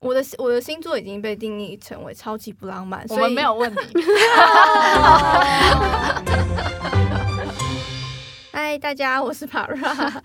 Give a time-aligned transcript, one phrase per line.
[0.00, 3.80] 我的我的星座已经被定义成为超级不浪漫，我们没有问题。
[8.50, 9.76] 嗨，大家，我是 Para。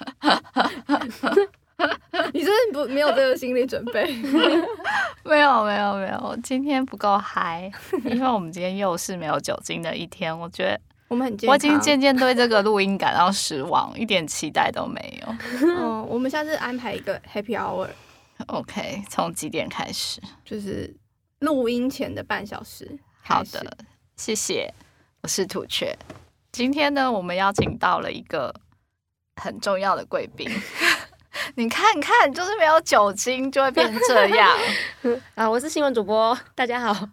[2.32, 4.16] 你真的不没有这个心理准备？
[5.26, 6.38] 没有，没有，没有。
[6.42, 7.70] 今天不够嗨，
[8.06, 10.34] 因为我们今天又是没有酒精的一天。
[10.40, 10.80] 我觉得
[11.10, 15.28] 我们很，我已经渐渐对这个录音感到失望，一点期待都没有。
[15.68, 17.90] 嗯，我们下次安排一个 Happy Hour。
[18.48, 20.22] OK，从几点开始？
[20.44, 20.96] 就是
[21.40, 23.00] 录音前的半小时。
[23.22, 23.78] 好的，
[24.18, 24.74] 谢谢。
[25.22, 25.98] 我是土雀。
[26.52, 28.54] 今天呢，我们邀请到了一个
[29.38, 30.50] 很重要的贵宾。
[31.56, 34.58] 你看看，就是没有酒精就会变成这样
[35.36, 35.50] 啊！
[35.50, 37.10] 我是新闻主播，大家好。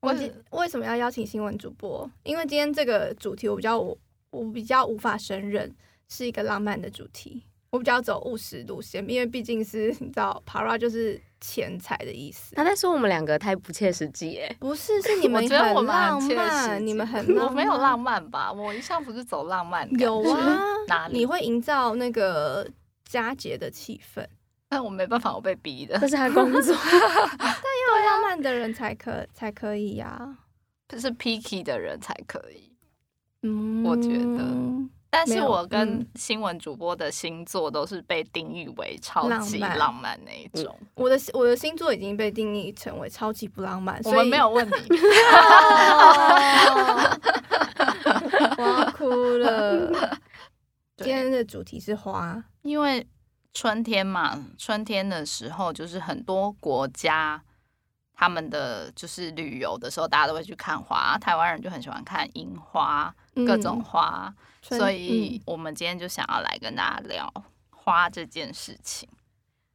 [0.00, 0.14] 我
[0.50, 2.08] 为什么要邀请新闻主播？
[2.22, 3.96] 因为今天这个主题我比较我
[4.30, 5.74] 我比较无法胜任，
[6.08, 7.44] 是一个浪漫的主题。
[7.70, 12.56] 我比较走务实路线，因为毕竟是你知道，Para 就是钱财的意思。
[12.56, 18.52] 他在说我们两个太不切实际，耶，不是，是你们很浪漫，你们很 浪漫，我没有浪漫吧？
[18.52, 21.18] 我一向不是走浪漫，有啊，哪里？
[21.18, 22.68] 你会营造那个
[23.04, 24.26] 佳节的气氛，
[24.68, 26.74] 但我没办法，我被逼的，这是他工作，
[27.38, 30.38] 但要浪漫的人才可才可以呀、啊，
[30.88, 32.72] 就是 picky 的人才可以，
[33.42, 34.99] 嗯，我觉得。
[35.12, 40.78] 但是我跟新闻主播的星座都是被定义为超级浪漫那一种。
[40.94, 44.76] 我的我的星座已经被定义成为超级不浪漫，我们没有问题。
[48.56, 49.90] 我要哭了。
[50.98, 53.04] 今天的主题是花，因为
[53.52, 57.42] 春天嘛，春天的时候就是很多国家
[58.14, 61.18] 他们的就是旅游的时候，大家都会去看花。
[61.18, 63.12] 台湾人就很喜欢看樱花，
[63.46, 64.32] 各种花。
[64.62, 67.32] 所以，我们今天就想要来跟大家聊
[67.70, 69.08] 花这件事情。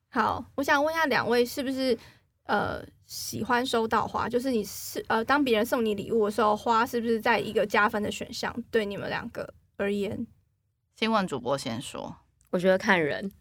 [0.09, 1.97] 好，我想问一下两位，是不是
[2.44, 4.30] 呃喜欢收到花？
[4.30, 8.55] 就是你是呃，当别人送你礼物的时候，花是不是在一个加分的选项？
[8.72, 10.26] 对你们两个而言，
[10.95, 12.15] 新闻主播先说，
[12.52, 13.32] 我觉得看人。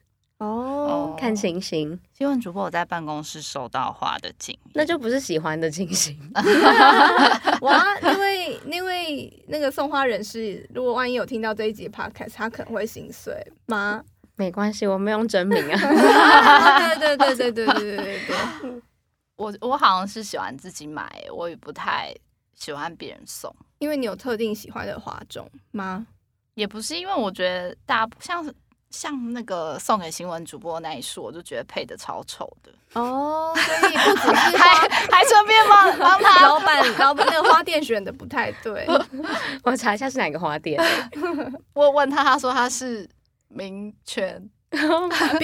[0.45, 1.99] 哦，看情形。
[2.13, 6.17] 新闻主播我在办公室收到花的经验，那就不是喜欢的情形。
[7.63, 13.35] 哇，因为因为那个送花人士，如果万一有听到这一集 podcast，他可能会心碎
[13.67, 14.03] 吗？
[14.37, 15.79] 没关系，我们用真名啊。
[15.79, 18.83] 对对对对对对对对对。
[19.37, 22.15] 我我好像是喜欢自己买，我也不太
[22.55, 23.55] 喜欢别人送。
[23.79, 26.07] 因为你有特定喜欢的花种吗？
[26.55, 28.55] 也不是，因为我觉得大家像是。
[28.95, 38.87] 像那个送给新闻主播那一束，我就觉得配的超丑的哦，所以不只是还还顺便帮帮他 老板老板那个花店选的不太对，
[39.65, 40.81] 我查一下是哪个花店。
[41.75, 43.09] 我问他，他说他是
[43.49, 44.77] 名权，不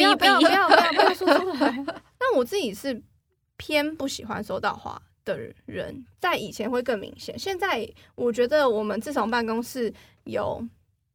[0.00, 1.84] 要不要不要不要不要说出来。
[2.16, 3.02] 但我自己是
[3.56, 5.36] 偏不喜欢收到花的
[5.66, 7.84] 人，在以前会更明显，现在
[8.14, 10.64] 我觉得我们自从办公室有。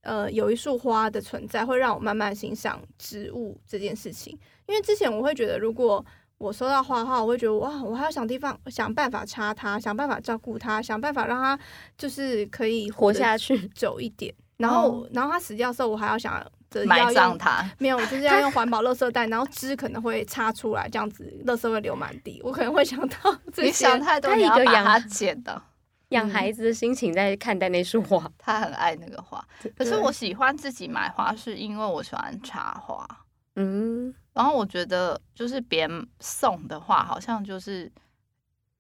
[0.06, 4.38] 呃，有一束花的存在会让我慢慢欣赏植物这件事情。
[4.68, 6.04] 因为之前我会觉得，如果
[6.38, 11.58] 我收到花的话，我会觉得哇，我还要想地方，想办法插它，想办法照顾它，想办法让它
[11.98, 14.34] 就是可以活下去久一点。
[14.58, 16.34] 然后，哦、然后它死掉的时候，我还要想
[16.70, 22.40] 着要埋葬它，没有，就是要用环保垃圾袋，然后枝可能会插出来，这样子垃圾会流满地。
[22.44, 25.62] 我可能会想到这些，你想太多，你要把它剪的。
[26.10, 29.46] 养孩子的心情在看待那束花， 他很爱那个花。
[29.76, 33.08] 可是我喜欢自己买花，是因为我喜欢插花。
[33.56, 37.92] 嗯，然后我觉得就是别人送的话，好像就是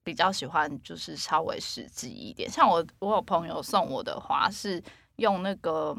[0.03, 2.50] 比较喜欢，就是稍微实际一点。
[2.50, 4.84] 像我，我有朋友送我的花是
[5.16, 5.97] 用那个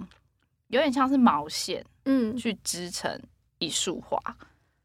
[0.69, 3.20] 有点像是毛线，嗯，去织成
[3.59, 4.19] 一束花。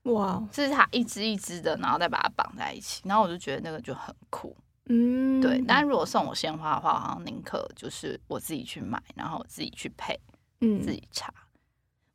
[0.03, 3.01] 哇，就是它一支一支的，然后再把它绑在一起。
[3.05, 4.55] 然后我就觉得那个就很酷。
[4.87, 5.63] 嗯，对。
[5.67, 10.19] 但如果送我鲜花的话，好像宁可就是我自己去买，然后我自己去配，
[10.61, 11.33] 嗯，自己插。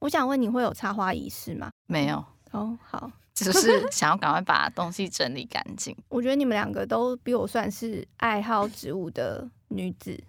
[0.01, 1.71] 我想问你会有插花仪式吗？
[1.87, 2.25] 没有。
[2.53, 5.97] 哦，好，只是想要赶快把东西整理干净。
[6.09, 10.23] 我觉得你们两个都比我算是爱好植物的女子。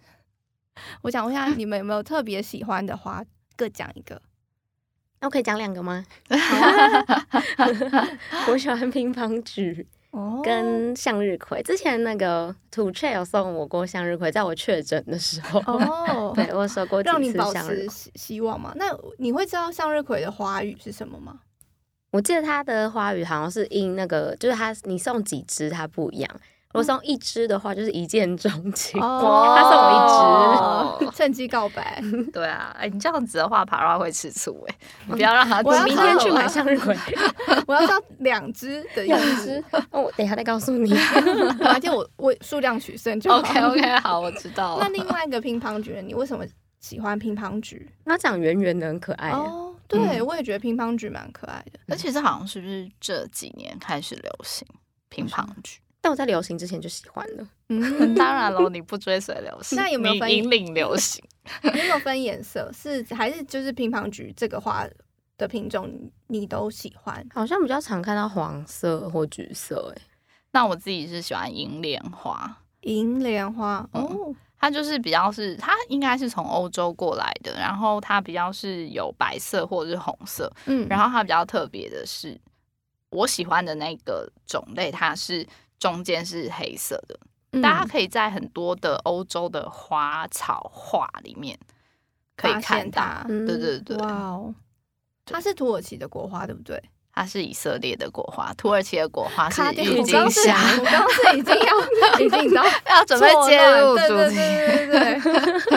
[1.02, 3.24] 我想问一下， 你们有没有特别喜欢的花？
[3.56, 4.22] 各讲一个。
[5.20, 6.06] 那我可以讲两个吗？
[7.50, 7.66] 好
[8.52, 9.88] 我喜欢乒乓菊。
[10.44, 17.86] 跟向日葵，之前那个土雀有送我过向日葵，在我确诊的时候，哦， 对我收过几次向日
[18.16, 18.74] 希望吗？
[18.76, 18.86] 那
[19.18, 21.40] 你会知道向日葵的花语是什么吗？
[22.12, 26.42] 我记得它的花语好像是因那个，就是它你送几只它不一样，
[26.74, 29.02] 如果送一支的话，就是一见钟情。
[29.02, 32.02] 哦，他送我一支，趁机告白。
[32.34, 34.76] 对啊，哎，你这样子的话，Para 会吃醋哎。
[35.08, 35.62] 你不要让他。
[35.64, 36.96] 我明天去买向日葵。
[37.66, 39.64] 我要送 两支的样子。
[39.92, 40.94] 哦，我等一下再告诉你。
[41.64, 44.78] 而且我我数量取胜就 OK OK 好，我知道。
[44.80, 46.46] 那另外一个乒乓菊，你为什么
[46.82, 47.90] 喜欢乒乓菊？
[48.06, 49.32] 它长圆圆的，很可爱。
[49.32, 51.80] 哦，对，我也觉得乒乓菊蛮可爱的。
[51.86, 54.68] 那其实好像是不是这几年开始流行
[55.10, 55.80] 乒乓菊？
[56.00, 57.48] 但我在流行之前就喜欢了。
[57.70, 61.24] 嗯， 当然喽， 你不追随流行，那有没有分引领流行？
[61.64, 62.72] 有没有分颜色？
[62.74, 64.86] 是还是就是乒乓菊这个花
[65.38, 65.90] 的品种
[66.28, 67.26] 你都喜欢？
[67.34, 69.94] 好像比较常看到黄色或橘色。
[69.96, 70.02] 哎，
[70.52, 72.58] 那我自己是喜欢银莲花。
[72.82, 80.50] 银莲花哦，它就是比较是它应该是从欧洲过来的，然后它比较是有白色或者是红色。
[80.68, 82.40] 嗯，然后它比较特别的是，
[83.10, 85.46] 我喜欢的那个种类，它是。
[85.80, 87.20] 中间是黑色的，
[87.52, 91.58] 嗯、大家可以在很多的欧洲的花草画里面
[92.36, 93.24] 可以看到。
[93.28, 94.54] 对对对，哇哦，
[95.26, 96.82] 它是土耳其的国花，对不对？
[97.14, 100.56] 它是以色列的国花，土耳其的国花是郁金香。
[100.78, 101.72] 我刚刚是已经要
[102.22, 102.64] 已经要
[102.96, 105.20] 要准备接入主题，对对对对。
[105.20, 105.77] 好，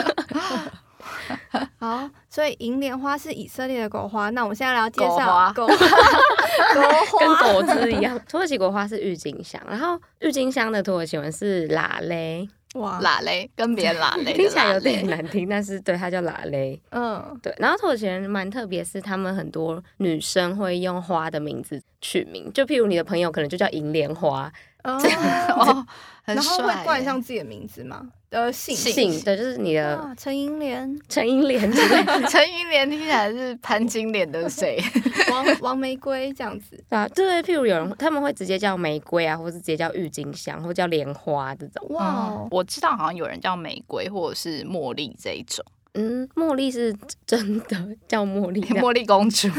[2.31, 4.29] 所以银莲花是以色列的国花。
[4.29, 5.75] 那我们现在来介绍狗花，
[7.19, 8.17] 跟果子一样。
[8.27, 12.47] 土耳其国花是郁金香，然后郁金香的土耳其文是喇蕾。
[12.75, 16.81] 哇，喇蕾跟别人喇蕾听起来有点难听，但是对它叫喇蕾。
[16.91, 17.53] 嗯，对。
[17.57, 24.49] 然后土耳其人蛮特别，是他们很多女生会用花的名字取名，就譬如你的朋友可能就叫银莲花。
[24.85, 24.97] 哦，
[26.23, 28.07] 然后会冠上自己的名字吗？
[28.31, 31.69] 呃，姓姓对，就是你的陈银莲，陈银莲，
[32.29, 34.81] 陈银莲听起来是潘金莲的谁？
[35.29, 37.05] 王王玫瑰这样子啊？
[37.09, 41.85] 对，譬如有人他们会直接叫玫瑰啊，或是直接叫郁金香，或叫莲花这种。
[41.89, 45.65] 哇，我知道好像有人叫玫瑰或者是茉莉这一种。
[45.95, 46.95] 嗯，茉莉是
[47.25, 49.49] 真的叫茉莉，茉莉公主。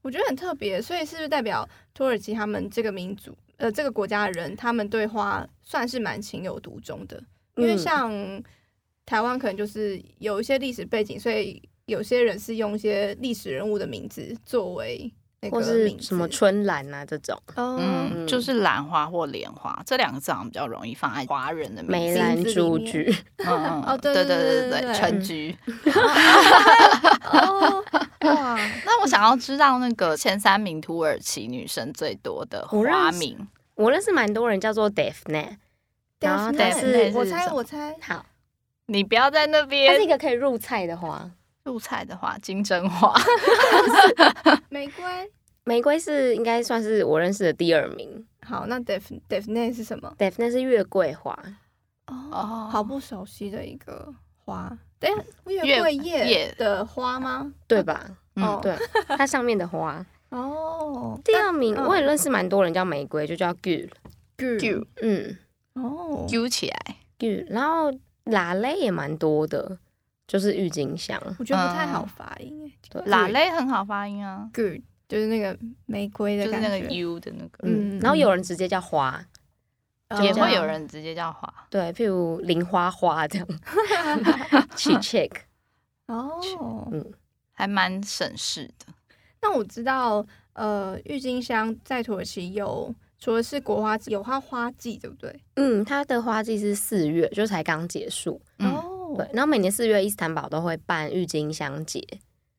[0.00, 7.22] 我觉得很特别，所以是不是代表土耳其他们这个民族，呃，这个国家的人，他们对花算是蛮情有独钟的？
[7.56, 8.10] 因为像
[9.04, 15.12] 台湾可能就是有一些历史背景，所以有些人是用一些历史人物的名字作为。
[15.52, 21.92] 或是什么春兰啊这种，嗯，就是兰花或莲花这两个字好像比较容易放在华人的名字。
[21.92, 25.56] 梅兰竹菊，嗯，哦，对对对对对，春菊。
[28.34, 35.56] 哇，那我想要知道那个前三名土耳其女生最多的花名，我认识蛮多人叫做 Defne，
[36.20, 38.24] 然后但是我猜我猜，好，
[38.86, 41.30] 你不要在那边，它是一个可以入菜的花。
[41.64, 43.12] 入菜的花，金针花、
[44.70, 45.04] 玫瑰，
[45.64, 48.26] 玫瑰是应该算是我认识的第二名。
[48.40, 51.38] 好，那 Def Defne 是什么？Defne 是月桂花。
[52.06, 54.14] 哦，好不熟悉的一个
[54.46, 54.78] 花。
[54.98, 57.52] 等下，月桂叶的花吗？
[57.66, 58.08] 对吧？
[58.36, 58.76] 嗯，对，
[59.16, 60.04] 它上面的花。
[60.30, 65.36] 哦，第二名我也认识蛮多人叫玫瑰，就叫 Gül，Gül，嗯，
[65.74, 67.92] 哦，Gül 起来，Gül，然后
[68.26, 69.78] 喇蕾也蛮多的。
[70.26, 73.00] 就是郁金香，我觉得不太好发音诶。
[73.06, 74.76] 喇勒很好发音啊，good
[75.08, 77.60] 就是那个玫瑰的就是那个 u 的那个。
[77.62, 79.18] 嗯，然后有人直接叫花，
[80.22, 81.52] 也会有人直接叫花。
[81.68, 83.46] 对，譬如零花花这样。
[84.76, 85.30] 去 check
[86.06, 86.40] 哦，
[86.92, 87.04] 嗯，
[87.52, 88.86] 还蛮省事的。
[89.42, 90.24] 那我知道，
[90.54, 95.40] 呃，郁金香在土耳其有，除了是国花，有它花季，对不对？
[95.56, 98.40] 嗯，它的花季是四月，就才刚结束。
[98.58, 99.14] 哦。
[99.16, 102.00] 对，然后每年四月伊斯坦堡都会办郁金香节。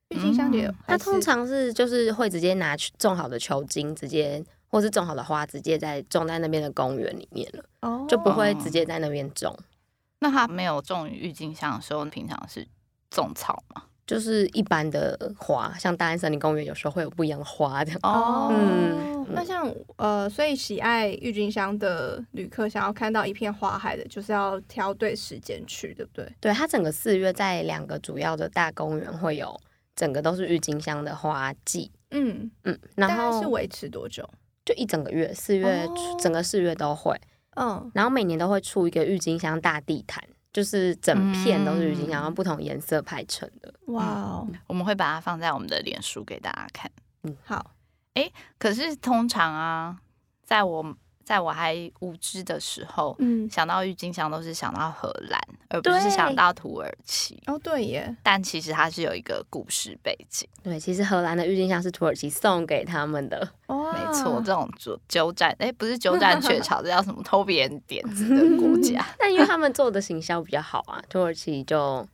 [0.09, 7.63] 郁金香节，它通常是就是会直接拿种好的球茎，直接或是种好的花，直接在种在那边的公园里面了。
[7.81, 9.55] 哦，就不会直接在那边种。
[10.19, 12.67] 那他没有种郁金香的时候，平常是
[13.09, 13.83] 种草吗？
[14.05, 17.99] 就是一般的花，像大安森林公园有时候会有不一样的花这样。
[18.01, 26.33] 哦， 嗯，那像呃，所以喜爱郁金香的旅客想要看到一片花海的，就是要挑对时间去，对不对？
[26.41, 29.55] 对，它整个四月在两个主要的大公园会有
[29.95, 31.91] 整个都是郁金香的花季。
[32.09, 34.27] 嗯嗯，然后是维持多久？
[34.69, 37.19] 就一整个月，四月、哦、整个四月都会。
[37.55, 40.23] 嗯，然后每年都会出一个郁金香大地毯。
[40.51, 43.71] 就是整片都是郁金香，然后不同颜色排成的。
[43.93, 44.47] 哇哦！
[44.65, 46.91] 我们会把它放在我们的脸书给大家看。
[47.21, 47.71] 嗯，好。
[48.15, 49.99] 哎，可是通常啊，
[50.43, 50.81] 在我
[51.29, 57.39] 在我还无知的时候，嗯，想到郁金香都是想到荷兰，而不是想到土耳其。
[57.45, 58.15] 哦，对耶。
[58.23, 60.49] 但其实它是有一个故事背景。
[60.63, 63.47] 对，其实荷兰的郁金香是土耳其送给他们的。
[63.67, 67.21] 哦，没错，这种鸠鸠占，哎，不是鸠占鹊 巢，这叫什么？
[67.21, 69.05] 偷别人点子的国家。
[69.19, 72.07] 但因为他们做的行销比较好啊，土耳其就。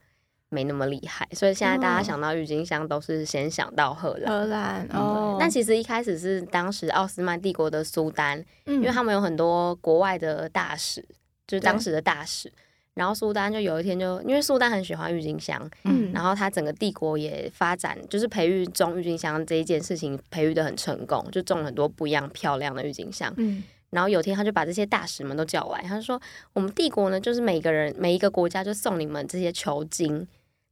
[0.56, 4.32] 没那么厉害，所以现在大家想到郁金香都是先想到荷兰。
[4.32, 11.04] 荷兰哦，但其实一开始是当时奥斯曼帝国的苏丹，嗯，因为他们有很多国外的大使，
[11.46, 12.50] 就是当时的大使。
[12.94, 23.34] 然后苏丹就有一天就因为苏丹很喜欢郁金香，嗯，然后他整个帝国也发展，就是培育种郁金香这一件事情培育的很成功，就种了很多不一样漂亮的郁金香。
[23.36, 26.18] 嗯，然后有天他就把这些大使们都叫来，他就说
[26.54, 30.26] ：“我们帝国呢，就是每个人每一个国家就送你们这些球茎。”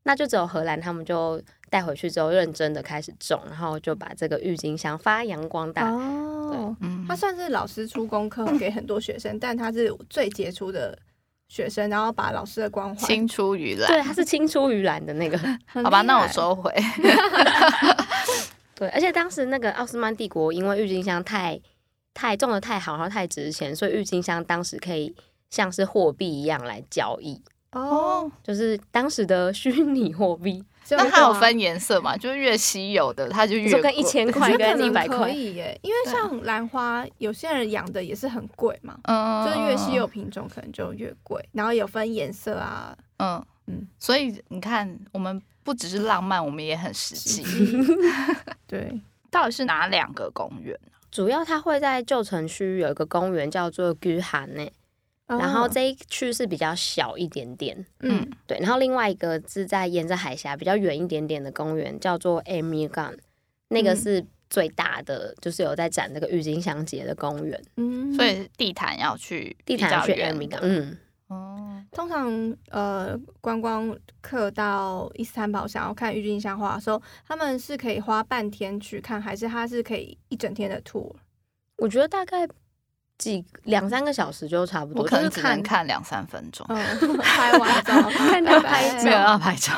[0.04, 5.90] 那就只有荷兰，他们就带回去之后认真的开始种，然后就把这个郁金香发扬光大。
[5.90, 10.98] 哦，对，他算是老师出功课给很多学生，但他是最杰出的
[11.48, 13.88] 学生，然后把老师的光环青出于蓝。
[13.88, 15.38] 对，他是青出于蓝的那个。
[15.66, 16.70] 好吧，那我收回。
[18.76, 21.58] 对，而且当时那个奥斯曼帝国因为郁金香太
[22.14, 25.16] 太种的太好，然后太值钱，所以郁金香当时可以
[25.50, 27.42] 像是货币一样来交易。
[27.74, 32.16] 哦，就是当时的虚拟货币， 那它有分颜色嘛？
[32.16, 33.82] 就是越稀有的，它就越贵。
[33.82, 38.98] 跟一千块跟一百块可以耶，因为像兰花，有些人养的也是很贵嘛。
[39.04, 42.96] 嗯，就是越稀有品种可能就越贵，然后有分颜色啊。
[43.18, 47.44] 嗯嗯，所以你看，我们不只是浪漫，我们也很实际。
[48.68, 49.02] 对，
[49.32, 50.78] 到底是哪两个公园？
[51.10, 54.74] 主要它会在旧城区有一个公园叫做居罕内。
[55.26, 58.60] 然后这一区是比较小一点点，嗯，对。
[58.60, 63.18] 然后另外一个是在沿着海峡比较远一点点的公园，叫做 Emirgan，
[63.70, 67.60] 那个是最大的，就是有在展那个郁金香节的公园。
[67.78, 71.84] 嗯，所以地毯要去地毯要去 Emirgan，嗯，哦。
[71.92, 81.14] 通常呃，观光客到伊斯坦堡想要看郁金香花的时候，他们是可以花半天去看，还是他是可以一整天的 tour？
[81.78, 82.48] 我觉得大概。
[83.18, 86.66] 几两三个小时就差不多，我可能只能看两三分钟，
[87.22, 89.72] 拍完照，看到拍没有要拍照，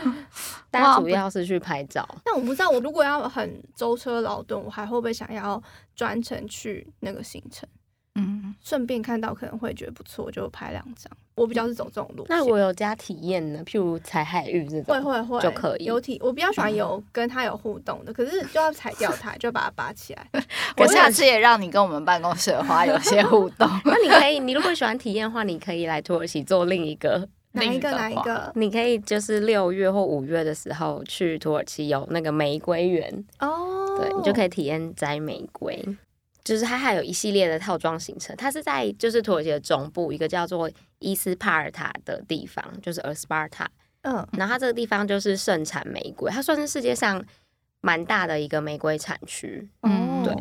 [0.70, 2.08] 但主要是去拍照。
[2.24, 5.62] 但我不知道，我如果要很舟车劳顿，我还会不会想要
[5.94, 7.68] 专程去那个行程？
[8.14, 11.10] 嗯，顺便看到可能会觉得不错，就拍两张。
[11.34, 12.36] 我比较是走这种路线。
[12.36, 15.84] 那我有加体验呢，譬如采海芋这种，会会会就可以。
[15.84, 20.26] 有体，我比较喜欢有跟他有互动的，可是就要采掉它，就把它拔起来。
[20.76, 23.68] 我下次也让你跟我们办公室的花有些互 动。
[23.84, 27.28] 那你可以，你如果喜欢体验的话，你可以来土耳其做另一个。
[27.54, 27.90] 哪一个？
[27.90, 28.50] 哪一个？
[28.54, 35.84] 你可以就是六月或五月的时候去土耳其有那个玫瑰园哦，对，你就可以体验摘玫瑰。
[36.44, 40.68] 就是它还有一系列的套装行程，它是在就是土耳其的中部一个叫做
[40.98, 43.70] 伊斯帕尔塔的地方，就是尔斯巴尔塔。
[44.02, 47.24] 嗯，然后它这个地方就是盛产玫瑰，它算是世界上
[47.80, 49.68] 蛮大的一个玫瑰产区。
[49.82, 50.36] 嗯，对。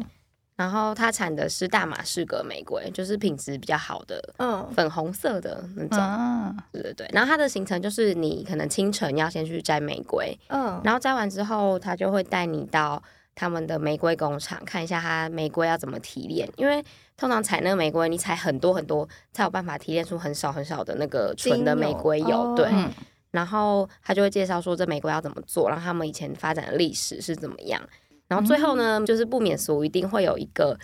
[0.55, 5.99] 然后它产的是大马士革玫瑰，就是品质比较好的，嗯，粉红色的那种。
[5.99, 7.07] 嗯，对对对。
[7.13, 13.01] 然后它的行程就是你可能清晨要先去摘玫瑰，嗯，然后摘完之后，他就会带你到。
[13.33, 16.49] 他们的玫瑰工厂看一下，它玫瑰要怎么提炼？
[16.57, 16.83] 因为
[17.17, 22.53] 通常采那个玫瑰，你采很多很多才有办法提炼出很少很少的那个纯的玫瑰油。
[22.55, 22.89] 对，哦、
[23.31, 27.81] 然后他就会介绍说这玫瑰要怎么做，然后他们以前发展的历史是怎么样。
[28.27, 30.77] 然后最后呢，嗯、就是不免俗，一定会有一个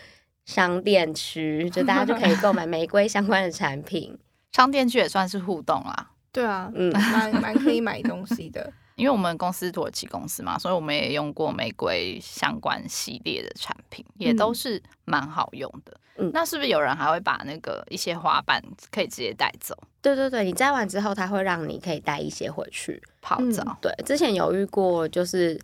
[0.46, 4.18] 商店区，就大家就可以购买玫瑰相关的产品。
[4.54, 6.12] 商店区也算是互动啦。
[6.32, 8.72] 对啊，嗯，蛮蛮可以买东西的。
[8.98, 15.96] 因为我们公司土耳其公司嘛，所以我们也用过玫瑰相关系列的产品，也都是蛮好用的。
[16.18, 18.60] 嗯，那是不是有人还会把那个一些花瓣
[18.92, 19.77] 可以直接带走？
[20.01, 23.63] 对对对，你摘完之后，他会让你可以带一些回去泡澡。
[23.68, 25.62] 嗯，对，之前有遇过，就是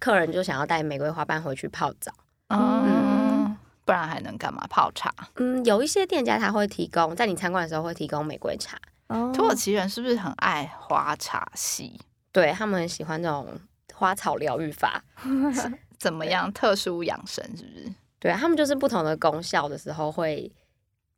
[0.00, 2.12] 客人就想要带玫瑰花瓣回去泡澡。
[2.48, 4.66] 嗯，嗯，不然还能干嘛？
[4.68, 5.14] 泡茶？
[5.36, 8.76] 嗯，有一些店家他会提供，在你参观的时候会提供玫瑰茶。
[9.06, 12.00] 哦，土耳其人是不是很爱花茶系？
[12.32, 13.46] 对，他们很喜欢这种
[13.94, 15.04] 花草疗愈法，
[15.98, 16.52] 怎么样？
[16.52, 17.94] 特殊养生是不是？
[18.18, 20.50] 对，他们就是不同的功效的时候会，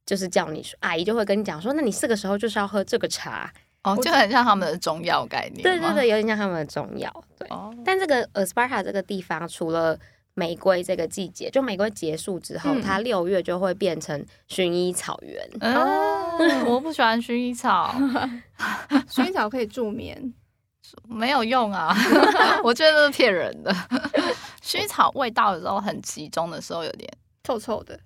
[0.04, 3.52] 就是叫你说，阿姨就会跟你讲说，那你这个时候就是要喝这个茶
[3.85, 5.62] 哦，就很像他们的中药概念。
[5.62, 7.25] 对对对，有点像他们的中药。
[7.38, 9.99] 对，哦、但这个呃斯巴达这个地方，除了
[10.33, 15.49] 玫瑰这个季节，就玫瑰结束之后，嗯、它六月就会变成薰衣草园。
[15.61, 17.94] 哦，我不喜欢薰衣草
[19.09, 20.35] 薰衣草可以助眠。
[21.08, 21.94] 没有用啊，
[22.62, 23.72] 我觉得是骗人的。
[24.62, 27.10] 薰衣草味道有时候很集中的时候，有点
[27.42, 27.98] 臭臭的。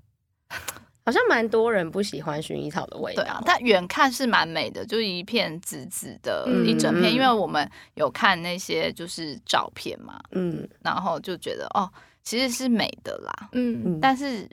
[1.04, 3.22] 好像蛮多人不喜欢薰衣草的味道。
[3.22, 7.10] 对啊，但远看是蛮美的，就是一片紫紫的一整片。
[7.10, 11.90] 嗯、因为我们有看那些就是照片嘛，嗯，然后就觉得哦，
[12.22, 13.98] 其实是美的啦，嗯。
[14.00, 14.46] 但是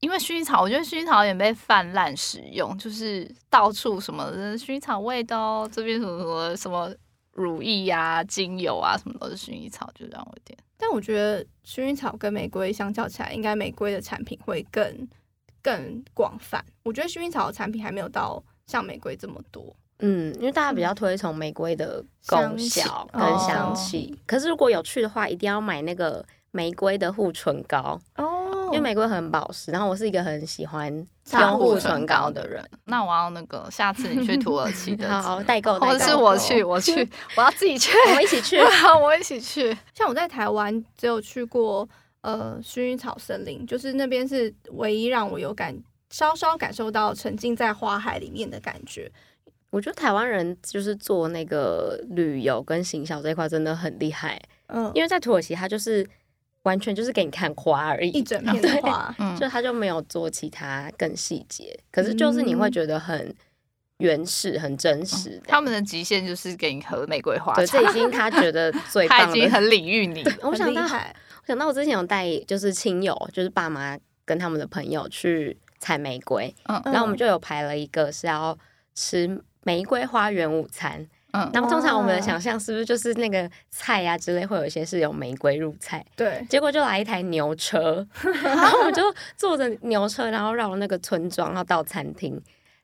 [0.00, 6.94] 因为薰衣草，我觉得薰衣草有点被泛滥使用，就是到处什么薰衣草味道，这边什么什么什么
[7.32, 10.58] 乳液啊、精油啊，什么都是薰衣草，就让我点。
[10.76, 15.08] 但我觉得薰衣草跟玫瑰相较起来，应该玫瑰的产品会更。
[15.64, 19.72] 更广泛，我觉得薰衣草的产品还没有到像玫瑰这么多。
[20.00, 24.12] 嗯，因为大家比较推崇玫瑰的功效跟香气。
[24.26, 28.31] 可是如果有去的话，一定要买那个玫瑰的护唇膏哦，
[28.72, 29.70] 因为玫瑰很保湿。
[29.70, 30.92] 然后我是一个很喜欢
[31.32, 32.64] 用护唇膏的人。
[32.86, 38.58] 那我要那个下次你去土耳其的 好代购，或者是我去，我去， 我要自己去，我们一起去，
[39.02, 39.76] 我一起去。
[39.94, 41.88] 像我在台湾只有去过。
[42.24, 45.76] 呃，薰衣草森林就是那边是唯一让我有感
[46.10, 49.10] 稍稍感受到沉浸在花海里面的感觉。
[49.70, 54.40] 我觉得台湾人就是做那个旅游跟行销这一块真的很厉害。
[54.68, 56.08] 嗯，因为在土耳其，它就是
[56.62, 61.78] 完全就是给你看花而已，一整片的花，嗯、就他就没有做其他更细节。
[61.90, 63.34] 可是就是你会觉得很
[63.98, 65.42] 原始、很真实、嗯。
[65.48, 71.00] 他们的极限就是给你喝玫瑰花这已经他觉得 最棒，他已经很领域你，我想到我。
[71.44, 78.56] 想到我之前有带，就是亲友，就是爸妈跟他们的朋友去采玫瑰，嗯，然后我们就有排了一个是要
[78.94, 88.06] 吃玫瑰花园午餐，嗯，那么通常我们的想象是不是就是那个菜呀、啊、之类会有一些是有玫瑰入菜，对，结果就来一台牛车，
[88.44, 89.02] 然后我们就
[89.36, 92.40] 坐着牛车，然后绕那个村庄，然后到餐厅。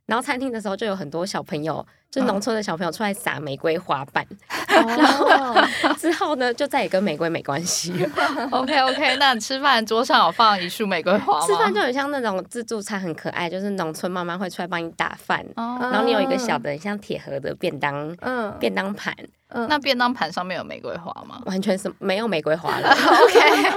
[0.07, 4.25] 然后餐厅的时候就有很多小朋友，就农村的小朋友出来撒玫瑰花瓣，
[4.69, 8.09] 哦、 然后之后呢就再也跟玫瑰没关系了。
[8.51, 11.47] OK OK，那你吃饭桌上有放一束玫瑰花吗？
[11.47, 19.15] 吃饭就很像那种自助餐，很可爱，就是农村妈妈会出来帮你打饭，哦、然后你有一个小的像铁盒的便当，嗯，便当盘，
[19.49, 21.43] 嗯，那便当盘上面有玫瑰花吗？
[21.45, 22.89] 完全是没有玫瑰花了。
[23.23, 23.71] OK，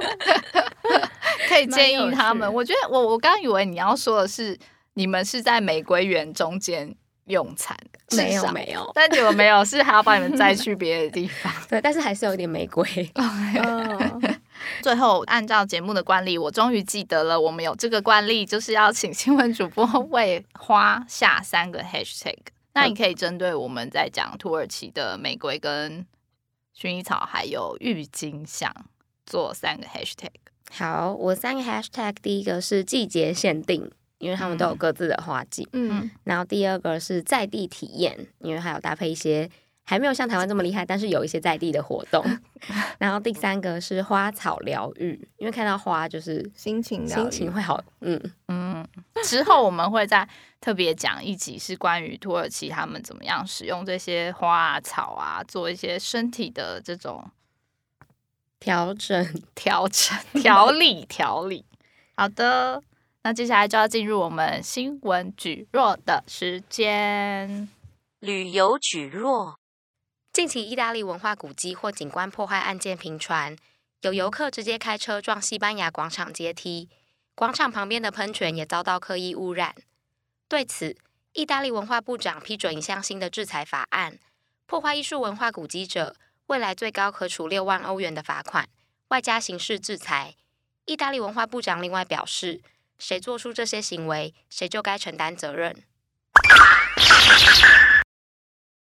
[1.49, 2.51] 可以建议他们。
[2.53, 4.57] 我觉得我我刚以为你要说的是。
[4.93, 6.93] 你们是在玫瑰园中间
[7.31, 7.75] 用餐？
[8.15, 11.51] 没有没有，但结果没有，是还要把你们载去别的地方。
[11.69, 12.85] 对，但是还是有点玫瑰。
[14.83, 22.37] 最后，按照节目的惯例，我终于记得了，我们有这个惯例，就是要请新闻主播为花下三个 hashtag。
[22.73, 26.05] 那你可以针对我们在讲土耳其的玫瑰跟
[26.77, 28.73] 薰衣草，还有郁金香
[29.25, 30.29] 做三个 hashtag。
[30.69, 33.91] 好，我三个 hashtag，第一个是季节限定。
[34.21, 39.49] 因为他们都有各自的花季，嗯，然后第二个是在地体验，因为还有搭配一些
[39.83, 42.23] 还没有像台湾这么厉害，但是有一些在地的活动。
[42.99, 48.87] 然后第三个是花草疗愈，因为看到花就是心情心情会好，嗯嗯。
[49.25, 50.27] 之后我们会再
[50.61, 57.23] 特别讲一集，是关于土耳其他们怎么样使用这些花啊草啊，做一些身体的这种
[58.59, 61.65] 调整、调整、调理、调理。
[62.15, 62.81] 好的。
[63.23, 67.69] 那接下来就要进入我们新闻举弱的时间。
[68.19, 69.59] 旅游举弱。
[70.33, 73.55] 近期意大利文化古迹或景观破坏案件频传，
[74.01, 76.89] 有游客直接开车撞西班牙广场阶梯，
[77.35, 79.75] 广场旁边的喷泉也遭到刻意污染。
[80.47, 80.97] 对此，
[81.33, 84.17] 意大利文化部长批准一项新的制裁法案，
[84.65, 86.15] 破坏艺术文化古迹者，
[86.47, 88.67] 未来最高可处六万欧元的罚款，
[89.09, 90.33] 外加刑事制裁。
[90.85, 92.61] 意大利文化部长另外表示，
[93.01, 95.75] 谁做出这些行为，谁就该承担责任。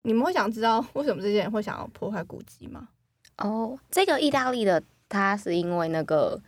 [0.03, 2.89] 你们会想知道为什么这些人会想要破坏古迹吗？
[3.37, 6.41] 哦，这个意大利的他是因为那个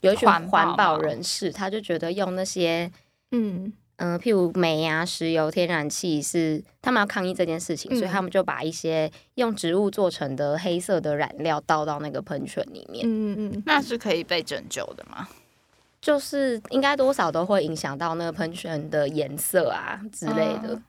[0.00, 2.90] 有一群环保人士，他就觉得用那些
[3.32, 13.06] 嗯嗯、呃，譬如煤啊、石油、天然气是他们要抗议这件事情，嗯、所以他们就把一些用植物做成的黑色的染料倒到那个喷泉里面。
[13.06, 15.28] 嗯嗯嗯，那是可以被拯救的吗？
[16.00, 20.80] 就是应该多少都会影响到那个喷泉的颜色啊之类的。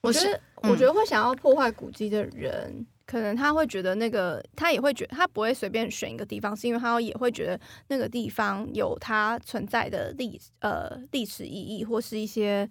[0.00, 12.68] 我是我觉得会想要破坏古迹的人，可能他会觉得那个他也会觉得他不会随便选一个地方，是因为他也会觉得那个地方有它存在的历呃历史意义或是一些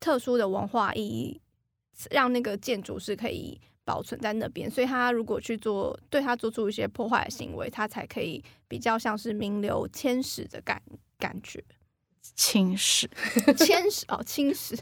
[0.00, 1.40] 特殊的文化意义，
[2.10, 4.70] 让那个建筑是可以保存在那边。
[4.70, 8.44] 所以他如果去做对他做出一些破坏的行为，他才可以。
[8.68, 10.80] 比较像是名留青史的感
[11.18, 11.62] 感觉，
[12.34, 13.08] 青史，
[13.56, 14.76] 青史哦，青史，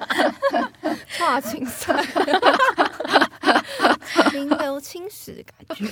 [1.18, 1.94] 画青色，
[4.32, 5.86] 名留青史的感觉。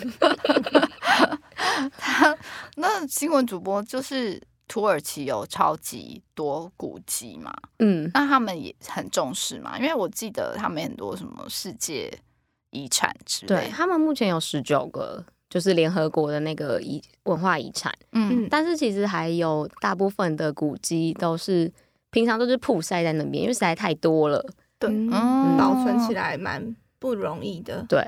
[1.96, 2.36] 他
[2.76, 12.12] 那新闻主播就是土耳其有超级多古迹嘛，嗯，那他们也很重视嘛，因为我记得他们很多什么世界
[12.70, 21.70] 遗产之类，对，他们目前有十九个，就是联合国的那个遗文化遗产，嗯，但是其实还有大部分的古迹都是
[22.10, 24.42] 平常都是曝晒在那边，因为实在太多了，
[24.78, 28.02] 对，嗯，保存起来蛮不容易的，对。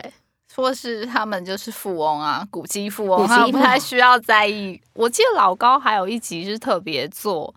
[0.48, 4.80] 说是他们就是富翁啊，古迹富翁，他们不太需要在意。
[4.94, 7.52] 我记得老高还有一集是特别做，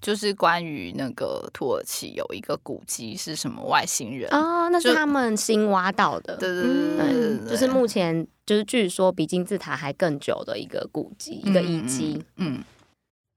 [0.00, 12.24] 就是关于那个土耳其有一个古迹是什么外星人哦，那是他们新挖到的，对对对，就是目前就是据说比金字塔还更久的一个古迹，一个遗迹。
[12.36, 12.62] 嗯，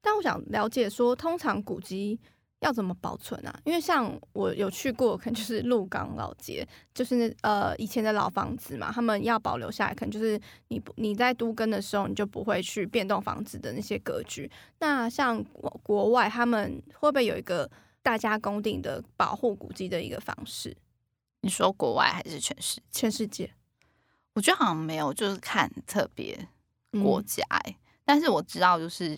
[0.01, 2.19] 但我想了解说，通常古迹。
[2.61, 3.59] 要怎么保存啊？
[3.65, 14.49] 因为像我有去过，可能就是鹿港老街，就是那呃以前的老房子嘛，他们要保留下来，可能就是你你在都更的时候，你就不会去变动房子的那些格局。
[14.77, 15.43] 那像
[15.81, 17.69] 国外，他们会不会有一个
[18.03, 20.77] 大家公定的保护古迹的一个方式？
[21.41, 22.83] 你说国外还是全世界？
[22.91, 23.51] 全世界？
[24.35, 26.47] 我觉得好像没有，就是看特别
[27.01, 27.71] 国家、欸。
[27.71, 29.17] 嗯、但是我知道就是。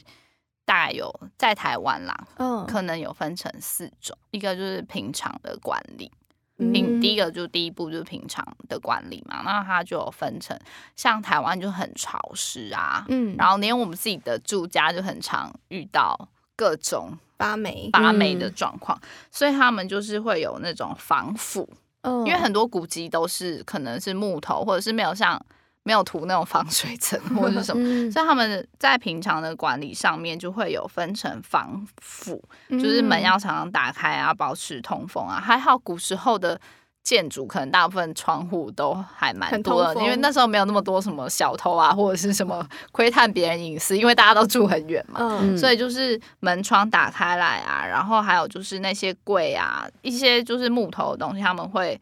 [0.66, 6.12] 大概有在台湾啦，嗯，可能有分成四种，一个就是平常的管理，
[6.58, 10.58] 平、嗯、第一个就第一步就是平常的管理嘛，那它就有分成，
[10.96, 16.18] 像台湾就很潮湿啊，嗯，然后连我们自己的住家就很常遇到
[16.56, 21.70] 各种发霉发霉的状况，嗯、所以他们就是会有那种防腐，
[22.02, 25.46] 嗯，因为很多古迹都是可能是木头或者是没有像。
[25.84, 35.40] 没有涂那种防水层 或者是什么，嗯、所以他们在平常的管理上面就会有分成防腐，嗯、就是门要常常打开啊，保持通风啊。
[35.40, 36.58] 还好古时候的
[37.04, 52.00] 建筑可能大部分窗户都还蛮多的，因为那时候没有那么多什么小偷啊，或者是什么 窥探别人隐私，因为大家都住很远嘛，嗯、所以就是门窗打开来啊，然后还有就是那些柜啊，一些就是木头的东西，他们会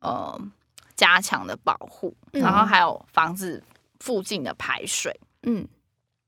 [0.00, 0.36] 呃。
[1.00, 3.62] 加强的保护，然后还有防止
[4.00, 5.18] 附近的排水。
[5.44, 5.66] 嗯，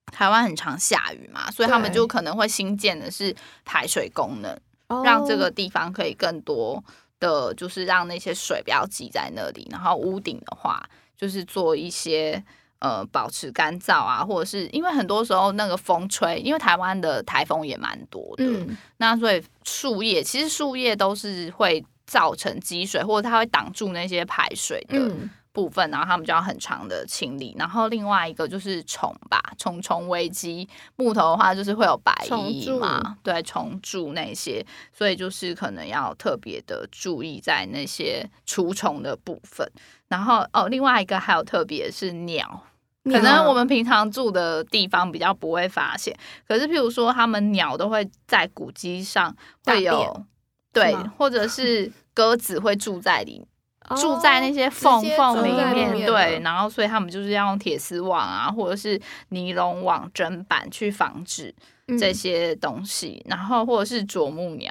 [0.06, 4.58] 台湾很常下雨嘛，所以他们就可能会新建的是排水功能，
[5.04, 6.82] 让这个地方可以更多
[7.20, 9.68] 的，就是让那些水不要积在那里。
[9.70, 10.82] 然后屋顶的话，
[11.18, 12.42] 就是做一些
[12.78, 21.84] 呃保持干燥啊，或者是因为很多时候那个风吹，因为台湾的台风也蛮多的，嗯、那所以树叶其实树叶都是会。
[22.06, 25.10] 造成积水，或者它会挡住那些排水的
[25.52, 27.54] 部分，嗯、然后他们就要很长的清理。
[27.58, 30.68] 然后另外一个就是虫吧，虫虫危机。
[30.96, 32.12] 木头的话就是会有白
[32.48, 39.70] 蚁嘛，对，虫蛀那些，所以就是可能要特别的注意在那些除虫的部分。
[40.08, 42.64] 然后哦，另外一个还有特别是鸟，
[43.04, 46.16] 鸟可能我们平常住的地方比较不会发现，
[46.48, 49.34] 可是譬如说他们鸟都会在古迹上
[49.64, 50.26] 会有。
[50.72, 53.46] 对，或者是 鸽子会住在里，
[53.88, 56.06] 哦、住在那些缝缝里面。
[56.06, 61.54] 对，然后所以他们就是要用铁丝网啊，或者是尼龙网砧板去防止
[61.98, 63.22] 这些东西。
[63.26, 64.70] 嗯、然后或者是啄木鸟，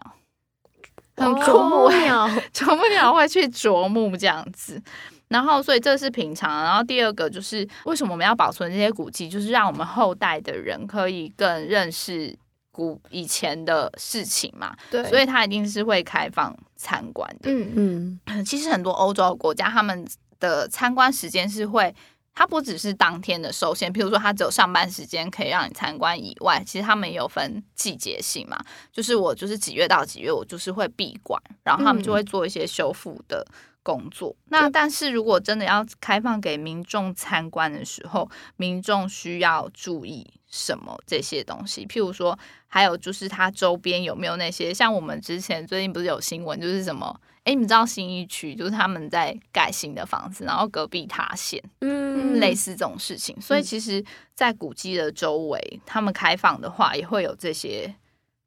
[1.17, 4.81] 很啄木鸟， 啄木鸟会去啄木这样子。
[5.27, 6.63] 然后所以这是平常。
[6.63, 12.37] 然后第二个就是为什么我们要保存这些古迹，就是让我们后代的人可以更认识。
[12.71, 17.51] 古以前的事情嘛，对，所以它一定是会开放参观的。
[17.51, 20.07] 嗯嗯，其实很多欧洲的国家，他们
[20.39, 21.93] 的参观时间是会，
[22.33, 28.57] 它不只是当天的受限，譬如说它只有上班时间可以让你参观以外，其实他们也有分季节性嘛，
[28.91, 33.45] 就是我就是几月到几月，我就是会闭馆，然后他们就会做一些修复的
[33.83, 34.29] 工作。
[34.29, 40.25] 嗯、那但是如果真的要开放给民众参观的时候，民众需要注意。
[40.51, 41.85] 什么这些东西？
[41.87, 42.37] 譬如说，
[42.67, 47.19] 还有就是它周边有没有那些像我们之前最近不是有新闻，就是什么？
[47.43, 53.35] 哎，你们知道新一区就是他们在盖新的房子，然后隔壁塌陷，嗯，类似这种事情。
[53.41, 54.03] 所以其实，
[54.35, 57.95] 在古迹的周围，他们开放的话，也会有这些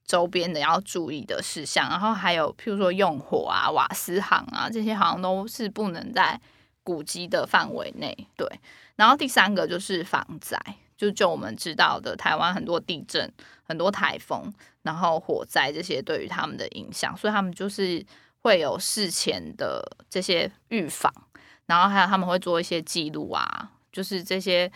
[0.06, 1.90] 周边的要注意的事项。
[1.90, 6.40] 然后还有譬如说用火啊、瓦斯行啊这些，好像都是不能在
[6.84, 8.16] 古迹的范围内。
[8.36, 8.48] 对，
[8.94, 10.56] 然后第三个就是防灾。
[10.96, 14.52] 就就我们知道的，台湾很多地震、很多台风，
[14.82, 18.04] 然后火灾这些对于他们的影响，所以他们就是
[18.38, 21.12] 会有事前的这些预防，
[21.66, 24.70] 然后还有他们会做一些记录啊，就是这些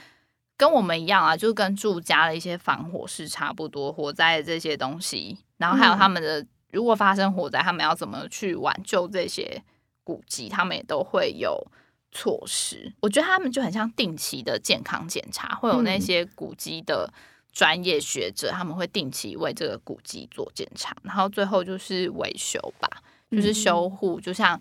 [0.57, 9.63] 跟我们一样啊，就跟住家的一些防火是差不多，火灾的这些东西，然后还有他们的、嗯、如果发生火灾，他们要怎么去挽救这些
[10.03, 11.65] 古迹，他们也都会有。
[12.11, 17.13] 措施，我觉得他们就很像定期的健康检查，会有那些古迹的
[17.53, 22.89] 专业学者，他们会定期为这个古迹做检查，然后最后就是维修吧，
[23.31, 24.21] 就是修护。
[24.21, 24.61] 就像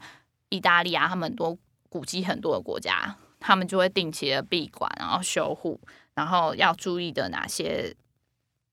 [0.50, 1.58] 意大利啊，他们很多
[1.90, 5.80] 古迹很多的国家，他们就会定期的闭馆，然后修护，
[6.16, 7.96] 然后要注意的哪些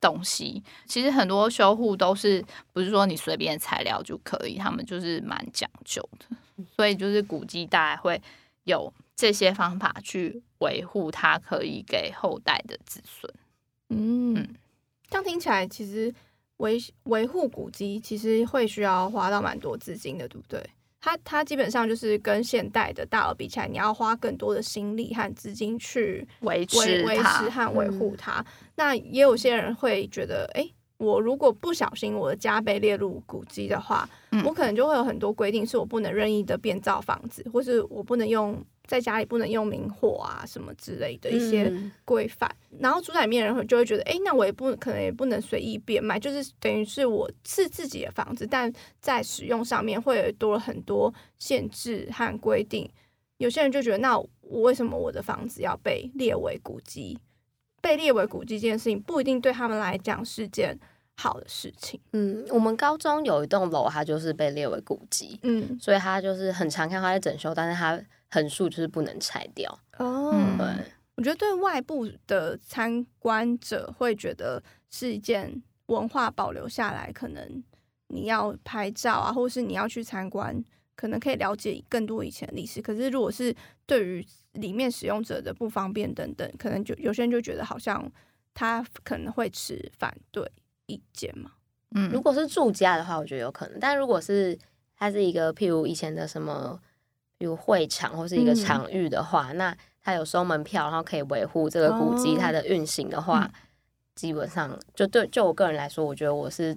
[0.01, 0.63] 东西。
[0.87, 6.37] 其实很多修护都是不是说你随便材料就可以，他们就是蛮讲究的。
[6.77, 8.21] 所以就是古迹大概会
[8.65, 13.33] 有这些方法去维护它，可以给后代的子孙。
[13.89, 14.49] 嗯，嗯，
[15.09, 16.13] 这样听起来其实
[16.59, 20.63] 维维护古迹其实会需要花到蛮多资金的，对不对？
[21.01, 28.41] 它它基本上就是跟现代的大楼比起来，你要花更多的心力和资金去维持维持和维护它。
[28.41, 28.47] 嗯。
[28.77, 30.69] 那也有些人会觉得，哎。
[31.05, 41.73] 我如果不小心我的家被列入古迹的话，嗯，我可能就会有很多规定，是我不能任意的变造房子，或是我不能用在家里不能用明火啊什么之类的一些
[42.05, 42.51] 规范。
[42.71, 42.79] 嗯。
[42.81, 52.91] 然后住在里面的人就会觉得，哎，那我也不可能也不能随意变卖，就是等于是我是自己的房子，但在使用上面会多了很多限制和规定。
[53.39, 57.19] 有些人就觉得，那我为什么我的房子要被列为古迹？
[57.81, 60.79] 被列为古迹这件事情不一定对他们来讲是件
[61.17, 62.01] 好的事情。
[62.13, 65.39] 嗯，我们高中有一栋楼，它就是被列为古迹。
[65.43, 68.01] 嗯，所以它就是很常看它在整修，但是它
[68.31, 69.79] 横竖就是不能拆掉。
[69.99, 70.67] 哦，对，
[71.17, 77.63] 我觉得对外部的参观者会觉得是一件文化保留下来，可能
[78.09, 80.63] 你要拍照啊，或是你要去参观，
[80.97, 82.83] 可能可以了解更多以前的历史。
[82.83, 83.55] 可是如果是
[83.87, 88.11] 对于里面使用者的不方便等等，可能就有些人就觉得好像
[88.53, 90.51] 他可能会持反对
[90.87, 91.53] 意见嘛。
[91.91, 93.79] 嗯，如果是住家的话，我觉得有可能。
[93.81, 94.59] 但如果是
[94.97, 96.81] 它是一个譬如以前的什么，
[97.39, 103.61] 比如会场或是一个场域的话，嗯、那它有收门票，然后可以维护这个古迹它的运行的话，哦嗯、
[104.15, 106.77] 基本上就对就我个人来说，我觉得我是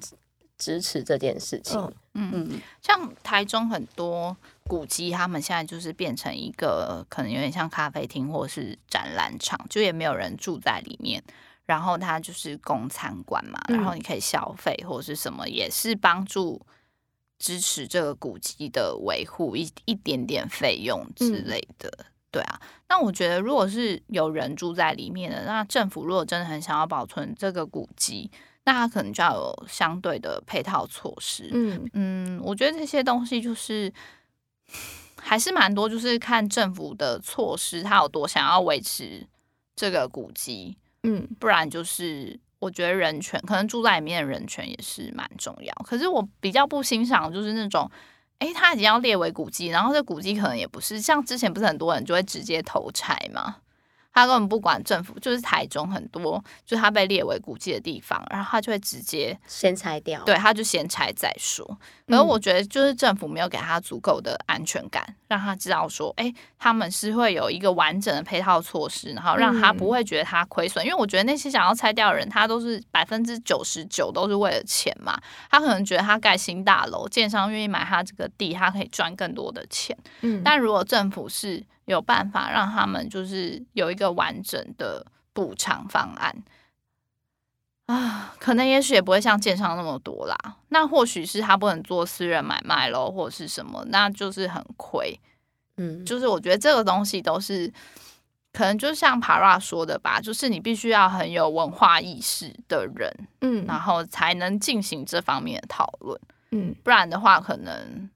[0.57, 1.79] 支持这件事情。
[1.79, 4.35] 哦、嗯嗯，像台中很多。
[4.69, 11.23] 古迹，他们现在就是变成一个可能有点像咖啡厅或是展览场，就也没有人住在里面。
[11.67, 16.59] 然后它就是供参观嘛，然后你可以消费或者是什么，也是帮助
[17.37, 21.87] 支持这个古迹的维护一一点点费用之类的。
[21.99, 28.31] 嗯、对啊，那我觉得如果是有人住在里面的，那政府如果真的很想要保存这个古迹，
[28.63, 31.49] 那他可能就要有相对的配套措施。
[31.53, 33.93] 嗯嗯，我觉得这些东西就是。
[35.19, 39.25] 还是蛮多，就是看政府的措施，他有多想要维持
[39.75, 45.73] 这个古迹，嗯，不然就是我觉得人权，可能住在里面的人权也是蛮重要。
[45.85, 47.89] 可是我比较不欣赏，就是那种，
[48.39, 53.57] 诶，他已经要列为古迹，然后这古迹可能也不是像之前不是很多人就会直接投拆吗？
[54.17, 61.77] 他根本不管政府，就是台中很多，就是他被列为古迹的地方，然后他就会直接先拆掉，对，他就先拆再说。
[62.07, 70.83] 然后我觉得就是政府没有给他足够的安全感，让他知道说，哎，他们是会有一个完整的配套措施，然后让他不会觉得他亏损。
[70.83, 75.15] 因为我觉得那些想要拆掉的人，他都是百分之九十九都是为了钱嘛。
[75.51, 79.95] 他可能觉得他盖新大楼，建商愿意买他这个地，他可以赚更多的钱。
[80.21, 86.43] 嗯，但如果政府是有办法让他们就是有一个完整的补偿方案
[87.85, 90.35] 啊，可能也许也不会像建商那么多啦。
[90.67, 95.17] 那或许是他不能做私人买卖喽，或者是什么，那就是很亏。
[95.77, 97.71] 嗯，就是我觉得这个东西都是
[98.51, 106.19] 可能就像 Para 说的吧，就是你必须要很有文化意识的人，嗯，然后才能进行这方面的讨论，
[106.51, 108.09] 嗯，不然的话可能。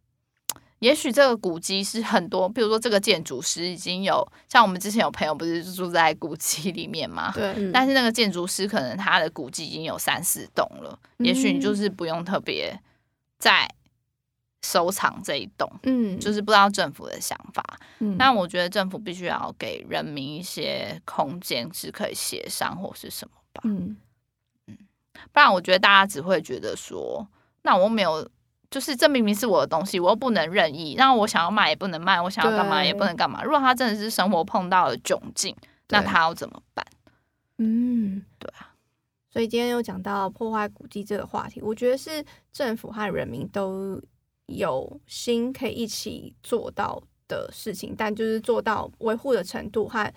[0.81, 7.31] 也许这个古迹是很多，比如说这个建筑师已经有，像我们之前有朋友不是住在古迹里面吗？
[7.35, 7.71] 对。
[7.71, 12.75] 但是那个建筑师可能他的古迹已经有三四栋了，嗯、也许你就是不用特别
[13.37, 13.69] 再
[14.63, 17.63] 收藏这一栋，嗯，就是不知道政府的想法。
[17.99, 18.15] 嗯。
[18.17, 23.61] 但我觉得政府必须要给人民一些空间，是可以协商或是什么吧。
[23.65, 23.95] 嗯
[24.65, 24.75] 嗯。
[25.31, 27.27] 不然我觉得大家只会觉得说，
[27.61, 28.27] 那我没有。
[28.71, 33.43] 就是这明明是我的东西，我又不能任意，那我想要卖也不能卖，我想要干嘛也不能干嘛。
[33.43, 35.55] 如果他真的是生活碰到了窘境，
[35.89, 36.83] 那他要怎么办？
[37.57, 38.73] 嗯，对啊。
[39.29, 44.01] 所以今天又讲到破坏古迹这个话题，我觉得是政府和人民都
[44.47, 50.11] 有心可以一起做到的事情，但就是做到维护的程度和。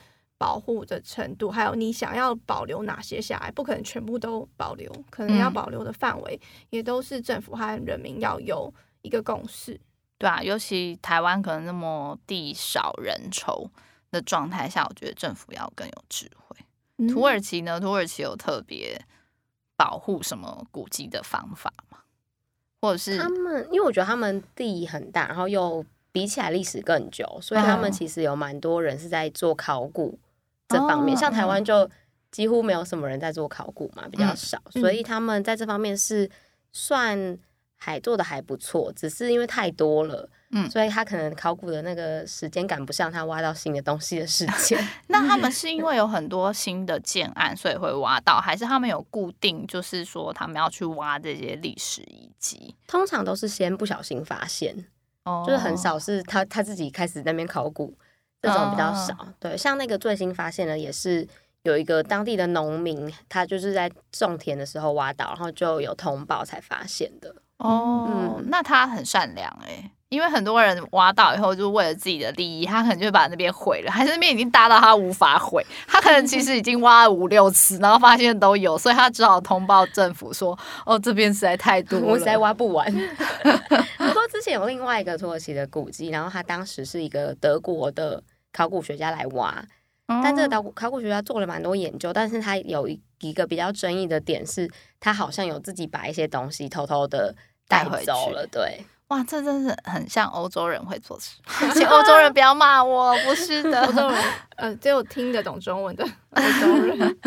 [0.45, 9.81] 保护的程度，还有你想要保留哪些下来，不可能全部都保留，可能要保留的范围也都是政府和人民要有一个共识。
[10.19, 13.67] 对啊，尤其台湾可能那么地少人稠
[14.11, 17.09] 的状态下，我觉得政府要更有智慧。
[17.09, 17.81] 土耳其呢？
[17.81, 19.01] 土耳其有特别
[19.79, 22.01] 保护什么古迹的方法吗？
[22.83, 23.67] 或者是他们？
[23.73, 30.19] 因为我觉得他们地很大，然后又比起来历史更久，所以他们其实有蛮多人是在做考古
[30.75, 31.17] 这方面。
[31.17, 31.89] 哦、像台湾就
[32.31, 36.29] 几乎没有什么人在做考古嘛，比较少，嗯、所以他们在这方面是
[36.73, 37.39] 算
[37.77, 40.29] 还做的还不错，只是因为太多了。
[40.57, 44.79] 嗯，所以他可能考古的那个时间赶不上他挖到新的东西的时 间。
[45.09, 52.73] 那他们 是因为有很多新的建案，所以会挖到，还是他们有固定，就是说他们要去挖这些历史遗迹？
[52.87, 54.87] 通常都是先不小心发现，
[55.25, 57.93] 哦，就是很少是他他自己开始那边考古，
[58.49, 59.15] 这种比较少。
[59.15, 61.27] 哦、对，像那个最新发现的，也是
[61.63, 67.35] 有一个当地的农民，他就是在种田的时候挖到，然后就有通报才发现的。
[67.59, 69.91] 哦，嗯、那他很善良哎、欸。
[70.11, 75.65] 因为很多人挖到以后，就为了自己的利益，他可能就把那边毁了，还是那边已经大到他无法毁。
[75.89, 82.87] 他可能其实已经挖了五六次，然后发现都有，所以他只好通报政府说：“哦，这边实在太多了，我实在挖不完。
[83.99, 88.23] ”不过之前有另外一个土耳其的古迹，然后他当时是一个德国的
[88.55, 89.63] 考古学家来挖，
[90.07, 97.35] 但这个考古考古学家做了蛮多研究，但是他有一一个比较争议的点是，他好像有自己把一些东西偷偷的
[97.67, 98.85] 带走了，对。
[99.09, 101.37] 哇，这真是很像欧洲人会做事，
[101.75, 104.23] 请欧洲人不要骂我，不是的，欧洲人，
[104.57, 107.19] 呃，只有听得懂中文的 欧洲人。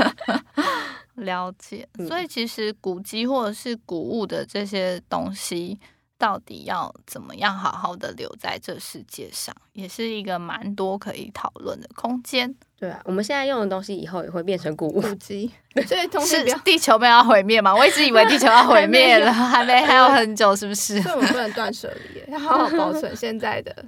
[1.24, 1.88] 了解。
[2.08, 5.80] 所以其实古迹或者是古物的这些东西，
[6.18, 12.54] 到底要怎么样好好的留在这世界上，也是一个蛮多可以讨论的空间。
[12.80, 15.02] 对啊，我们现在用的东西以后也会变成古物。
[15.02, 15.52] 古迹，
[15.88, 17.74] 所以同时地球没有要毁灭吗？
[17.76, 21.02] 我一直以为地球要毁 灭了，还没，还有很久，是不是？
[21.02, 23.86] 所以我们不能断舍离，要 好好保存现在的。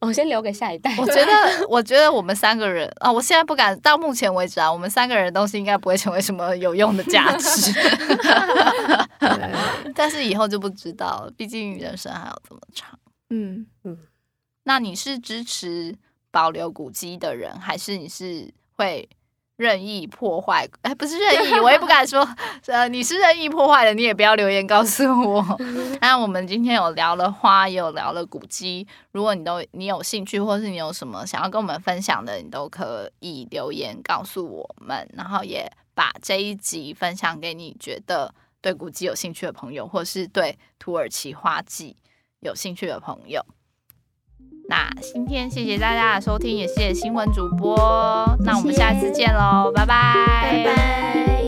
[0.00, 0.94] 我先留给下一代。
[0.98, 7.72] 我觉得，我觉得我们三个人啊，我现在不敢，到目前为止啊，我们三个人的东西应该不会成为什么有用的价值。
[9.94, 12.98] 但是以后就不知道了，毕竟人生还有这么长。
[13.30, 13.96] 嗯嗯，
[14.64, 15.94] 那你是支持
[16.30, 19.08] 保留古迹的人，还是你是会
[19.56, 20.68] 任意破坏？
[20.82, 22.26] 哎，不是任意， 我也不敢说。
[22.66, 25.44] 呃，你是任意破坏的，你也不要留言告诉我。
[26.00, 28.86] 那我们今天有聊了花，也有聊了古迹。
[29.12, 35.08] 如果你都你有兴趣，或是你有什么想要跟我们分享的，你都可以留言告诉我们。
[35.14, 41.96] 然后也把这一集分享给你觉得对古迹有兴趣的朋友，或是对土耳其花季
[42.40, 43.44] 有兴趣的朋友。
[44.68, 47.76] 那今天谢谢大家的收听，也谢谢新闻主播。
[48.40, 50.64] 那我们下次见喽，拜拜。
[50.64, 51.43] 拜拜。